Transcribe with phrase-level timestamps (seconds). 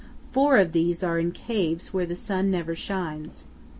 [0.31, 3.45] Four of these are in caves where the sun never shines.